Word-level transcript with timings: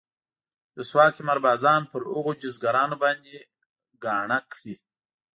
رسوا 0.79 1.05
قمار 1.15 1.37
بازان 1.45 1.81
پر 1.91 2.01
هغو 2.13 2.31
جيزګرانو 2.41 2.95
باندې 3.03 3.33
ګاڼه 4.03 4.39
کړي. 4.51 4.75